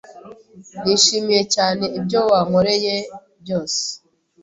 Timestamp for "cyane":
1.55-1.85